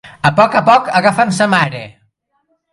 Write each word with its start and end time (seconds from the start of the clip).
A 0.29 0.29
poc 0.39 0.57
a 0.59 0.63
poc 0.69 0.89
agafen 1.01 1.37
sa 1.41 1.51
mare. 1.55 1.85